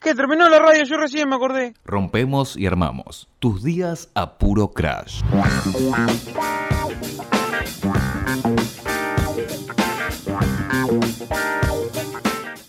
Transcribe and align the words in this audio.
¿Qué? 0.00 0.14
Terminó 0.14 0.48
la 0.48 0.58
radio, 0.58 0.82
yo 0.84 0.96
recién 0.96 1.28
me 1.28 1.36
acordé. 1.36 1.74
Rompemos 1.84 2.56
y 2.56 2.66
armamos. 2.66 3.28
Tus 3.38 3.62
días 3.62 4.08
a 4.14 4.38
puro 4.38 4.68
crash. 4.68 5.20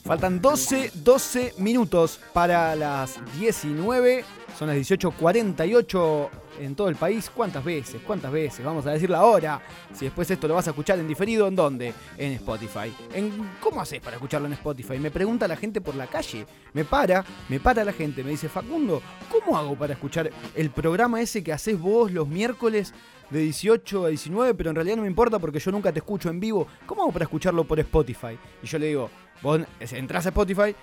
Faltan 0.03 0.41
12, 0.41 0.91
12 0.93 1.53
minutos 1.57 2.19
para 2.33 2.75
las 2.75 3.17
19. 3.39 4.25
Son 4.59 4.67
las 4.67 4.75
18.48 4.75 6.29
en 6.59 6.75
todo 6.75 6.89
el 6.89 6.95
país. 6.95 7.31
¿Cuántas 7.33 7.63
veces? 7.63 8.01
¿Cuántas 8.05 8.31
veces? 8.31 8.65
Vamos 8.65 8.85
a 8.85 8.91
decirlo 8.91 9.17
ahora. 9.17 9.61
Si 9.93 10.05
después 10.05 10.29
esto 10.29 10.47
lo 10.47 10.55
vas 10.55 10.67
a 10.67 10.71
escuchar 10.71 10.99
en 10.99 11.07
diferido, 11.07 11.47
¿en 11.47 11.55
dónde? 11.55 11.93
En 12.17 12.33
Spotify. 12.33 12.93
¿En, 13.13 13.31
¿Cómo 13.59 13.81
haces 13.81 13.99
para 13.99 14.15
escucharlo 14.15 14.47
en 14.47 14.53
Spotify? 14.53 14.99
Me 14.99 15.11
pregunta 15.11 15.47
la 15.47 15.55
gente 15.55 15.81
por 15.81 15.95
la 15.95 16.07
calle. 16.07 16.45
Me 16.73 16.85
para, 16.85 17.23
me 17.49 17.59
para 17.59 17.83
la 17.83 17.93
gente. 17.93 18.23
Me 18.23 18.31
dice, 18.31 18.49
Facundo, 18.49 19.01
¿cómo 19.31 19.57
hago 19.57 19.75
para 19.75 19.93
escuchar 19.93 20.29
el 20.55 20.69
programa 20.69 21.21
ese 21.21 21.43
que 21.43 21.53
haces 21.53 21.79
vos 21.79 22.11
los 22.11 22.27
miércoles 22.27 22.93
de 23.29 23.39
18 23.39 24.05
a 24.05 24.09
19? 24.09 24.53
Pero 24.53 24.69
en 24.69 24.75
realidad 24.75 24.97
no 24.97 25.03
me 25.03 25.07
importa 25.07 25.39
porque 25.39 25.59
yo 25.59 25.71
nunca 25.71 25.91
te 25.91 25.99
escucho 25.99 26.29
en 26.29 26.39
vivo. 26.39 26.67
¿Cómo 26.85 27.03
hago 27.03 27.11
para 27.11 27.25
escucharlo 27.25 27.63
por 27.63 27.79
Spotify? 27.79 28.37
Y 28.61 28.67
yo 28.67 28.77
le 28.77 28.87
digo, 28.87 29.09
Vos 29.41 29.61
entras 29.79 30.25
a 30.27 30.29
Spotify, 30.29 30.75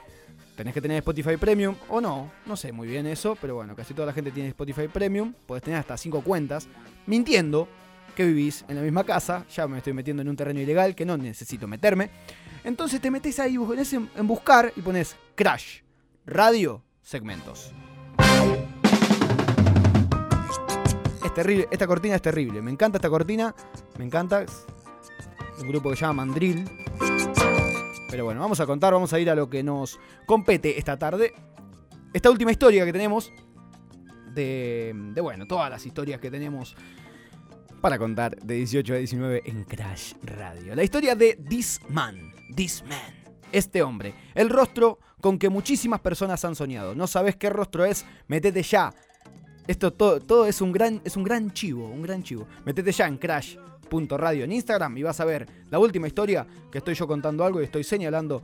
tenés 0.58 0.74
que 0.74 0.80
tener 0.80 0.96
Spotify 0.98 1.36
Premium 1.36 1.76
o 1.88 2.00
no, 2.00 2.32
no 2.44 2.56
sé 2.56 2.72
muy 2.72 2.88
bien 2.88 3.06
eso, 3.06 3.38
pero 3.40 3.54
bueno, 3.54 3.76
casi 3.76 3.94
toda 3.94 4.06
la 4.06 4.12
gente 4.12 4.32
tiene 4.32 4.48
Spotify 4.48 4.88
Premium, 4.88 5.32
podés 5.46 5.62
tener 5.62 5.78
hasta 5.78 5.96
5 5.96 6.20
cuentas, 6.22 6.66
mintiendo 7.06 7.68
que 8.16 8.24
vivís 8.24 8.64
en 8.66 8.74
la 8.74 8.82
misma 8.82 9.04
casa, 9.04 9.46
ya 9.54 9.68
me 9.68 9.78
estoy 9.78 9.92
metiendo 9.92 10.20
en 10.20 10.28
un 10.28 10.34
terreno 10.34 10.58
ilegal 10.58 10.96
que 10.96 11.06
no 11.06 11.16
necesito 11.16 11.68
meterme. 11.68 12.10
Entonces 12.64 13.00
te 13.00 13.08
metes 13.08 13.38
ahí 13.38 13.54
en, 13.54 14.10
en 14.16 14.26
buscar 14.26 14.72
y 14.74 14.82
pones 14.82 15.14
Crash, 15.36 15.82
radio, 16.26 16.82
segmentos. 17.02 17.70
Es 21.24 21.34
terrible, 21.34 21.68
esta 21.70 21.86
cortina 21.86 22.16
es 22.16 22.22
terrible, 22.22 22.60
me 22.62 22.72
encanta 22.72 22.98
esta 22.98 23.08
cortina, 23.08 23.54
me 23.96 24.04
encanta. 24.04 24.44
Un 25.60 25.68
grupo 25.68 25.90
que 25.90 25.96
se 25.96 26.02
llama 26.02 26.24
Mandrill. 26.24 26.68
Pero 28.10 28.24
bueno, 28.24 28.40
vamos 28.40 28.58
a 28.60 28.66
contar, 28.66 28.92
vamos 28.92 29.12
a 29.12 29.20
ir 29.20 29.28
a 29.28 29.34
lo 29.34 29.50
que 29.50 29.62
nos 29.62 30.00
compete 30.26 30.78
esta 30.78 30.98
tarde. 30.98 31.34
Esta 32.12 32.30
última 32.30 32.50
historia 32.50 32.84
que 32.86 32.92
tenemos, 32.92 33.32
de, 34.32 34.94
de 35.14 35.20
bueno, 35.20 35.46
todas 35.46 35.70
las 35.70 35.84
historias 35.84 36.20
que 36.20 36.30
tenemos 36.30 36.74
para 37.80 37.98
contar 37.98 38.36
de 38.36 38.54
18 38.54 38.94
a 38.94 38.96
19 38.96 39.42
en 39.44 39.64
Crash 39.64 40.14
Radio. 40.22 40.74
La 40.74 40.82
historia 40.82 41.14
de 41.14 41.36
This 41.48 41.80
Man, 41.88 42.32
This 42.54 42.82
Man, 42.88 43.14
este 43.52 43.82
hombre, 43.82 44.14
el 44.34 44.48
rostro 44.48 44.98
con 45.20 45.38
que 45.38 45.48
muchísimas 45.48 46.00
personas 46.00 46.44
han 46.44 46.54
soñado. 46.54 46.94
No 46.94 47.06
sabes 47.06 47.36
qué 47.36 47.50
rostro 47.50 47.84
es, 47.84 48.04
metete 48.26 48.62
ya. 48.62 48.92
Esto 49.66 49.92
todo, 49.92 50.20
todo 50.20 50.46
es, 50.46 50.60
un 50.62 50.72
gran, 50.72 51.02
es 51.04 51.16
un 51.16 51.24
gran 51.24 51.52
chivo, 51.52 51.88
un 51.88 52.02
gran 52.02 52.22
chivo. 52.22 52.46
Metete 52.64 52.90
ya 52.90 53.06
en 53.06 53.18
Crash 53.18 53.56
radio 54.16 54.44
en 54.44 54.52
Instagram 54.52 54.96
y 54.98 55.02
vas 55.02 55.20
a 55.20 55.24
ver 55.24 55.46
la 55.70 55.78
última 55.78 56.06
historia 56.06 56.46
que 56.70 56.78
estoy 56.78 56.94
yo 56.94 57.06
contando 57.06 57.44
algo 57.44 57.60
y 57.60 57.64
estoy 57.64 57.84
señalando 57.84 58.42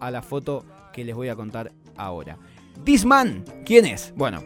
a 0.00 0.10
la 0.10 0.22
foto 0.22 0.64
que 0.92 1.04
les 1.04 1.14
voy 1.14 1.28
a 1.28 1.36
contar 1.36 1.72
ahora. 1.96 2.38
This 2.84 3.04
man, 3.04 3.44
¿quién 3.64 3.86
es? 3.86 4.12
Bueno, 4.16 4.42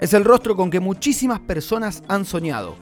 es 0.00 0.14
el 0.14 0.24
rostro 0.24 0.56
con 0.56 0.70
que 0.70 0.80
muchísimas 0.80 1.40
personas 1.40 2.02
han 2.08 2.24
soñado. 2.24 2.76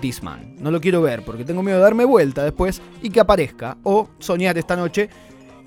This 0.00 0.22
man. 0.22 0.56
No 0.58 0.70
lo 0.70 0.80
quiero 0.80 1.02
ver 1.02 1.24
porque 1.24 1.44
tengo 1.44 1.62
miedo 1.62 1.78
de 1.78 1.84
darme 1.84 2.04
vuelta 2.04 2.44
después 2.44 2.80
y 3.02 3.10
que 3.10 3.20
aparezca 3.20 3.76
o 3.82 4.08
soñar 4.18 4.58
esta 4.58 4.76
noche 4.76 5.08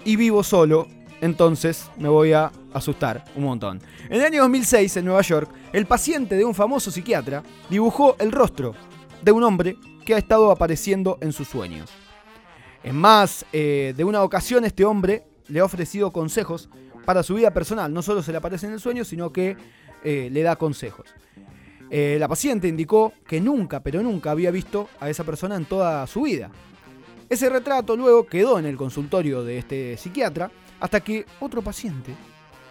y 0.04 0.16
vivo 0.16 0.44
solo, 0.44 0.88
entonces 1.22 1.90
me 1.98 2.10
voy 2.10 2.34
a 2.34 2.52
asustar 2.74 3.24
un 3.36 3.44
montón. 3.46 3.82
En 4.10 4.20
el 4.20 4.26
año 4.26 4.42
2006, 4.42 4.98
en 4.98 5.06
Nueva 5.06 5.22
York, 5.22 5.50
el 5.74 5.86
paciente 5.86 6.36
de 6.36 6.46
un 6.46 6.54
famoso 6.54 6.92
psiquiatra 6.92 7.44
dibujó 7.70 8.16
el 8.20 8.32
rostro 8.32 8.74
de 9.22 9.32
un 9.32 9.44
hombre 9.44 9.78
que 10.06 10.16
ha 10.16 10.18
estado 10.18 10.52
apareciendo 10.52 11.18
en 11.22 11.34
sus 11.34 11.48
sueños. 11.48 11.90
En 12.84 12.96
más 12.96 13.46
eh, 13.52 13.94
de 13.98 14.04
una 14.04 14.24
ocasión 14.24 14.64
este 14.64 14.86
hombre 14.86 15.24
le 15.48 15.60
ha 15.60 15.66
ofrecido 15.66 16.12
consejos 16.12 16.70
para 17.06 17.24
su 17.24 17.34
vida 17.36 17.52
personal. 17.52 17.92
No 17.92 18.02
solo 18.02 18.22
se 18.22 18.32
le 18.32 18.38
aparece 18.38 18.68
en 18.68 18.74
el 18.74 18.80
sueño, 18.80 19.04
sino 19.04 19.34
que 19.34 19.58
eh, 20.04 20.30
le 20.32 20.42
da 20.44 20.56
consejos. 20.56 21.08
Eh, 21.90 22.18
la 22.20 22.28
paciente 22.28 22.68
indicó 22.68 23.14
que 23.28 23.42
nunca, 23.42 23.80
pero 23.82 24.02
nunca 24.02 24.32
había 24.32 24.52
visto 24.52 24.90
a 25.00 25.10
esa 25.10 25.24
persona 25.24 25.56
en 25.56 25.66
toda 25.66 26.06
su 26.08 26.22
vida. 26.22 26.52
Ese 27.30 27.50
retrato 27.50 27.96
luego 27.96 28.28
quedó 28.28 28.60
en 28.60 28.66
el 28.66 28.78
consultorio 28.78 29.44
de 29.44 29.58
este 29.58 29.98
psiquiatra 29.98 30.52
hasta 30.80 31.00
que 31.00 31.26
otro 31.40 31.62
paciente, 31.62 32.14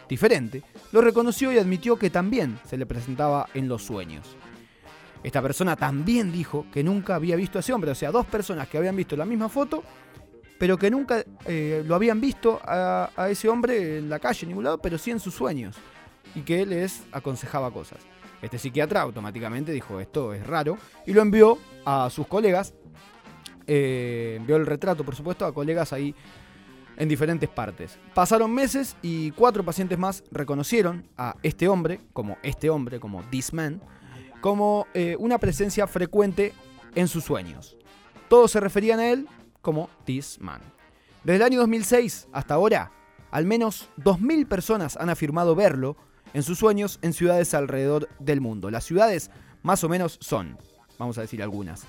diferente, 0.08 0.62
lo 0.92 1.00
reconoció 1.00 1.52
y 1.52 1.58
admitió 1.58 1.96
que 1.96 2.10
también 2.10 2.58
se 2.68 2.76
le 2.76 2.86
presentaba 2.86 3.48
en 3.54 3.66
los 3.66 3.82
sueños. 3.82 4.36
Esta 5.24 5.40
persona 5.40 5.74
también 5.74 6.30
dijo 6.30 6.66
que 6.70 6.84
nunca 6.84 7.14
había 7.14 7.34
visto 7.34 7.58
a 7.58 7.60
ese 7.60 7.72
hombre. 7.72 7.90
O 7.90 7.94
sea, 7.94 8.12
dos 8.12 8.26
personas 8.26 8.68
que 8.68 8.76
habían 8.76 8.94
visto 8.94 9.16
la 9.16 9.24
misma 9.24 9.48
foto, 9.48 9.82
pero 10.58 10.76
que 10.76 10.90
nunca 10.90 11.24
eh, 11.46 11.82
lo 11.86 11.94
habían 11.94 12.20
visto 12.20 12.60
a, 12.62 13.10
ese 13.30 13.48
hombre 13.48 13.98
en 13.98 14.10
la 14.10 14.18
calle, 14.18 14.40
en 14.42 14.48
ningún 14.50 14.64
lado, 14.64 14.78
pero 14.78 14.98
sí 14.98 15.10
en 15.10 15.18
sus 15.18 15.34
sueños. 15.34 15.76
Y 16.34 16.42
que 16.42 16.66
les 16.66 17.04
aconsejaba 17.10 17.70
cosas. 17.70 18.00
Este 18.42 18.58
psiquiatra 18.58 19.00
automáticamente 19.00 19.72
dijo, 19.72 19.98
esto 19.98 20.34
es 20.34 20.46
raro, 20.46 20.76
y 21.06 21.14
lo 21.14 21.22
envió 21.22 21.58
a 21.86 22.10
sus 22.10 22.26
colegas. 22.26 22.74
Eh, 23.66 24.34
envió 24.36 24.56
el 24.56 24.66
retrato, 24.66 25.04
por 25.04 25.16
supuesto, 25.16 25.46
a 25.46 25.54
colegas 25.54 25.94
ahí 25.94 26.14
en 26.98 27.08
diferentes 27.08 27.48
partes. 27.48 27.98
Pasaron 28.12 28.52
meses 28.52 28.94
y 29.00 29.30
cuatro 29.30 29.64
pacientes 29.64 29.98
más 29.98 30.22
reconocieron 30.30 31.08
a 31.16 31.34
este 31.42 31.66
hombre 31.66 32.00
como 32.12 32.36
este 32.42 32.68
hombre, 32.68 33.00
como 33.00 33.22
this 33.30 33.54
man, 33.54 33.80
como 34.44 34.86
eh, 34.92 35.16
una 35.18 35.38
presencia 35.38 35.86
frecuente 35.86 36.52
en 36.94 37.08
sus 37.08 37.24
sueños. 37.24 37.78
Todos 38.28 38.50
se 38.50 38.60
referían 38.60 39.00
a 39.00 39.08
él 39.08 39.26
como 39.62 39.88
This 40.04 40.38
Man. 40.38 40.60
Desde 41.22 41.36
el 41.36 41.42
año 41.44 41.60
2006 41.60 42.28
hasta 42.30 42.52
ahora, 42.52 42.92
al 43.30 43.46
menos 43.46 43.88
2.000 43.96 44.46
personas 44.46 44.98
han 44.98 45.08
afirmado 45.08 45.54
verlo 45.54 45.96
en 46.34 46.42
sus 46.42 46.58
sueños 46.58 46.98
en 47.00 47.14
ciudades 47.14 47.54
alrededor 47.54 48.10
del 48.18 48.42
mundo. 48.42 48.70
Las 48.70 48.84
ciudades 48.84 49.30
más 49.62 49.82
o 49.82 49.88
menos 49.88 50.18
son, 50.20 50.58
vamos 50.98 51.16
a 51.16 51.22
decir 51.22 51.42
algunas, 51.42 51.84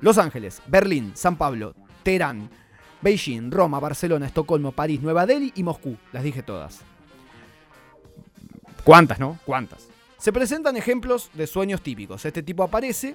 Los 0.00 0.16
Ángeles, 0.16 0.62
Berlín, 0.68 1.10
San 1.16 1.34
Pablo, 1.34 1.74
Teherán, 2.04 2.48
Beijing, 3.02 3.50
Roma, 3.50 3.80
Barcelona, 3.80 4.26
Estocolmo, 4.26 4.70
París, 4.70 5.02
Nueva 5.02 5.26
Delhi 5.26 5.52
y 5.56 5.64
Moscú. 5.64 5.96
Las 6.12 6.22
dije 6.22 6.44
todas. 6.44 6.82
¿Cuántas, 8.84 9.18
no? 9.18 9.40
¿Cuántas? 9.44 9.88
Se 10.26 10.32
presentan 10.32 10.76
ejemplos 10.76 11.30
de 11.34 11.46
sueños 11.46 11.82
típicos. 11.82 12.24
Este 12.24 12.42
tipo 12.42 12.64
aparece, 12.64 13.14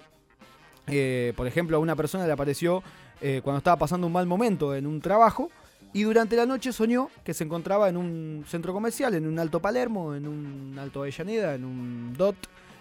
eh, 0.88 1.34
por 1.36 1.46
ejemplo, 1.46 1.76
a 1.76 1.82
una 1.82 1.94
persona 1.94 2.26
le 2.26 2.32
apareció 2.32 2.84
eh, 3.20 3.42
cuando 3.44 3.58
estaba 3.58 3.76
pasando 3.76 4.08
un 4.08 4.14
mal 4.14 4.26
momento 4.26 4.74
en 4.74 4.88
un 4.88 5.02
trabajo 5.02 5.50
y 5.92 6.04
durante 6.04 6.38
la 6.38 6.46
noche 6.46 6.72
soñó 6.72 7.10
que 7.26 7.34
se 7.34 7.44
encontraba 7.44 7.90
en 7.90 7.98
un 7.98 8.46
centro 8.48 8.72
comercial, 8.72 9.14
en 9.14 9.28
un 9.28 9.40
Alto 9.40 9.60
Palermo, 9.60 10.16
en 10.16 10.26
un 10.26 10.80
Alto 10.80 11.02
Avellaneda, 11.02 11.54
en 11.54 11.66
un 11.66 12.14
DOT, 12.14 12.38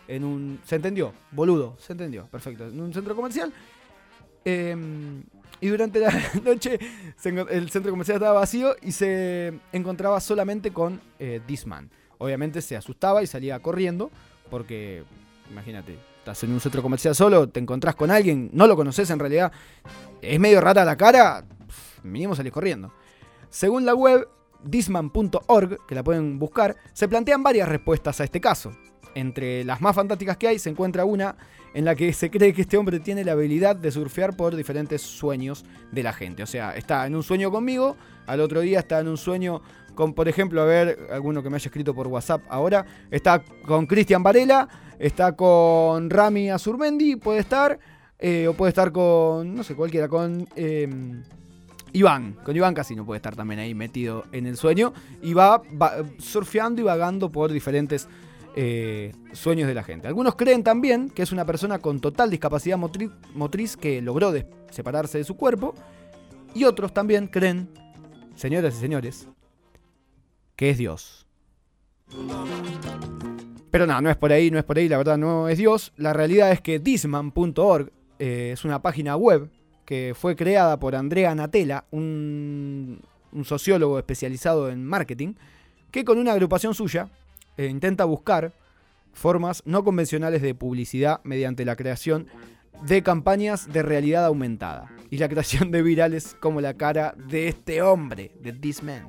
en 0.07 0.23
un... 0.23 0.61
¿Se 0.65 0.77
entendió? 0.77 1.12
Boludo, 1.33 1.75
se 1.81 1.95
entendió, 1.95 2.29
perfecto. 2.29 2.69
En 2.69 2.81
un 2.81 2.95
centro 2.95 3.17
comercial. 3.17 3.53
Em, 4.45 5.25
y 5.61 5.67
durante 5.67 5.99
la 5.99 6.12
noche 6.45 6.79
el 7.51 7.69
centro 7.69 7.91
comercial 7.91 8.19
estaba 8.19 8.39
vacío 8.39 8.77
y 8.81 8.93
se 8.93 9.59
encontraba 9.73 10.21
solamente 10.21 10.71
con 10.71 11.01
eh, 11.19 11.41
Disman 11.49 11.91
obviamente 12.20 12.62
se 12.62 12.76
asustaba 12.76 13.22
y 13.22 13.26
salía 13.26 13.58
corriendo, 13.58 14.10
porque 14.50 15.03
imagínate, 15.50 15.98
estás 16.19 16.44
en 16.44 16.53
un 16.53 16.60
centro 16.60 16.82
comercial 16.82 17.14
solo, 17.14 17.48
te 17.48 17.58
encontrás 17.60 17.97
con 17.97 18.10
alguien, 18.10 18.50
no 18.53 18.66
lo 18.66 18.76
conoces 18.76 19.10
en 19.10 19.19
realidad, 19.19 19.50
es 20.22 20.38
medio 20.38 20.60
rara 20.60 20.84
la 20.84 20.97
cara, 20.97 21.44
mínimo 22.03 22.36
salís 22.36 22.53
corriendo. 22.53 22.92
Según 23.48 23.84
la 23.84 23.94
web 23.94 24.28
disman.org, 24.62 25.86
que 25.86 25.94
la 25.94 26.04
pueden 26.04 26.38
buscar, 26.38 26.76
se 26.93 27.08
plantean 27.08 27.43
varias 27.43 27.69
respuestas 27.69 28.20
a 28.20 28.25
este 28.25 28.40
caso. 28.40 28.70
Entre 29.14 29.64
las 29.64 29.81
más 29.81 29.96
fantásticas 29.96 30.37
que 30.37 30.46
hay 30.46 30.58
se 30.58 30.70
encuentra 30.70 31.05
una 31.05 31.37
en 31.73 31.84
la 31.84 31.94
que 31.94 32.12
se 32.12 32.31
cree 32.31 32.52
que 32.52 32.62
este 32.62 32.76
hombre 32.76 33.00
tiene 33.00 33.25
la 33.25 33.32
habilidad 33.32 33.76
de 33.76 33.90
surfear 33.90 34.37
por 34.37 34.56
diferentes 34.56 35.02
sueños 35.02 35.64
de 35.90 36.02
la 36.02 36.12
gente. 36.12 36.43
O 36.43 36.46
sea, 36.46 36.76
está 36.76 37.06
en 37.06 37.14
un 37.14 37.23
sueño 37.23 37.50
conmigo, 37.50 37.96
al 38.26 38.40
otro 38.40 38.61
día 38.61 38.81
está 38.81 39.00
en 39.00 39.08
un 39.08 39.16
sueño 39.16 39.62
con, 39.94 40.14
por 40.14 40.28
ejemplo, 40.28 40.62
a 40.62 40.64
ver, 40.64 41.08
alguno 41.12 41.42
que 41.42 41.50
me 41.50 41.56
haya 41.56 41.66
escrito 41.66 41.94
por 41.94 42.06
WhatsApp 42.06 42.42
ahora, 42.48 42.84
está 43.10 43.42
con 43.66 43.87
Cristian 43.87 44.22
Varela, 44.22 44.69
está 44.98 45.34
con 45.37 46.10
Rami 46.10 46.50
Azurmendi, 46.50 47.16
puede 47.16 47.40
estar, 47.40 47.78
eh, 48.19 48.46
o 48.48 48.54
puede 48.54 48.70
estar 48.70 48.92
con, 48.92 49.54
no 49.54 49.64
sé, 49.64 49.75
cualquiera, 49.75 50.08
con 50.08 50.46
em, 50.56 51.22
Iván, 51.92 52.37
con 52.44 52.54
Iván 52.54 52.75
Casino 52.75 53.04
puede 53.04 53.16
estar 53.16 53.34
también 53.34 53.60
ahí 53.60 53.75
metido 53.75 54.25
en 54.32 54.46
el 54.46 54.56
sueño, 54.56 54.92
y 55.22 55.34
va, 55.34 55.62
surfeando 56.19 56.81
y 56.81 56.84
vagando 56.84 57.31
por 57.32 57.50
diferentes 57.50 58.08
eh, 58.56 59.12
sueños 59.32 59.69
de 59.69 59.75
la 59.75 59.82
gente. 59.82 60.08
Algunos 60.08 60.34
creen 60.37 60.62
también 60.62 61.10
que 61.10 61.22
es 61.22 61.32
una 61.32 61.44
persona 61.44 61.78
con 61.78 62.00
total 62.00 62.31
discapacidad 62.31 62.76
motriz, 62.76 63.10
motriz 63.34 63.76
que 63.76 64.02
logró 64.02 64.32
separarse 64.70 65.19
de 65.19 65.25
su 65.25 65.37
cuerpo, 65.37 65.75
y 66.54 66.64
otros 66.64 66.92
también 66.92 67.26
creen, 67.26 67.69
señoras 68.34 68.76
y 68.76 68.81
señores, 68.81 69.28
que 70.61 70.69
es 70.69 70.77
Dios. 70.77 71.27
Pero 73.71 73.87
no, 73.87 73.99
no 74.03 74.11
es 74.11 74.17
por 74.19 74.31
ahí, 74.31 74.51
no 74.51 74.59
es 74.59 74.65
por 74.65 74.77
ahí, 74.77 74.91
la 74.91 74.99
verdad 74.99 75.17
no 75.17 75.49
es 75.49 75.57
Dios. 75.57 75.95
La 75.97 76.12
realidad 76.12 76.53
es 76.53 76.61
que 76.61 76.79
disman.org 76.79 77.91
eh, 78.19 78.51
es 78.53 78.67
una 78.67 78.83
página 78.83 79.17
web 79.17 79.49
que 79.87 80.12
fue 80.15 80.37
creada 80.37 80.79
por 80.79 80.95
Andrea 80.95 81.35
Natella, 81.35 81.87
un, 81.93 83.01
sociólogo 83.43 83.99
especializado 83.99 84.69
en 84.69 84.85
marketing, 84.85 85.33
que 85.91 86.05
con 86.05 86.19
una 86.19 86.33
agrupación 86.33 86.75
suya 86.75 87.09
eh, 87.57 87.65
intenta 87.65 88.05
buscar 88.05 88.53
formas 89.15 89.62
no 89.65 89.83
convencionales 89.83 90.43
de 90.43 90.55
publicidad 90.55 91.23
mediante 91.25 91.65
la 91.65 91.75
creación 91.75 92.27
de 92.85 93.03
campañas 93.03 93.73
de 93.73 93.83
realidad 93.83 94.27
aumentada 94.27 94.93
y 95.09 95.17
la 95.17 95.31
creación 95.31 95.71
de 95.71 95.81
virales 95.81 96.37
como 96.39 96.61
la 96.61 96.75
cara 96.75 97.15
de 97.17 97.49
este 97.49 97.81
hombre, 97.81 98.33
de 98.43 98.53
This 98.53 98.83
Man. 98.83 99.09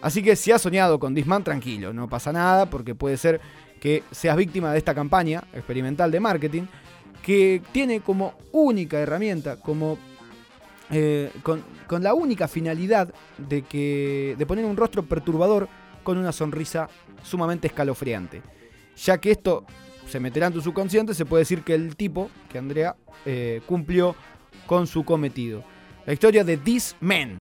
Así 0.00 0.22
que 0.22 0.36
si 0.36 0.52
has 0.52 0.62
soñado 0.62 0.98
con 0.98 1.14
This 1.14 1.26
Man, 1.26 1.44
tranquilo, 1.44 1.92
no 1.92 2.08
pasa 2.08 2.32
nada 2.32 2.70
porque 2.70 2.94
puede 2.94 3.16
ser 3.16 3.40
que 3.80 4.02
seas 4.10 4.36
víctima 4.36 4.72
de 4.72 4.78
esta 4.78 4.94
campaña 4.94 5.42
experimental 5.52 6.10
de 6.10 6.20
marketing 6.20 6.62
que 7.22 7.60
tiene 7.72 8.00
como 8.00 8.34
única 8.52 8.98
herramienta, 8.98 9.56
como 9.56 9.98
eh, 10.90 11.30
con, 11.42 11.64
con 11.86 12.02
la 12.02 12.14
única 12.14 12.48
finalidad 12.48 13.12
de, 13.36 13.62
que, 13.62 14.34
de 14.38 14.46
poner 14.46 14.64
un 14.64 14.76
rostro 14.76 15.02
perturbador 15.02 15.68
con 16.02 16.16
una 16.16 16.32
sonrisa 16.32 16.88
sumamente 17.22 17.66
escalofriante. 17.66 18.42
Ya 18.96 19.18
que 19.18 19.30
esto 19.30 19.66
se 20.08 20.20
meterá 20.20 20.46
en 20.46 20.54
tu 20.54 20.62
subconsciente, 20.62 21.12
se 21.12 21.26
puede 21.26 21.42
decir 21.42 21.62
que 21.62 21.74
el 21.74 21.96
tipo, 21.96 22.30
que 22.48 22.58
Andrea, 22.58 22.96
eh, 23.26 23.60
cumplió 23.66 24.16
con 24.66 24.86
su 24.86 25.04
cometido. 25.04 25.64
La 26.06 26.14
historia 26.14 26.44
de 26.44 26.56
This 26.56 26.96
Man, 27.00 27.36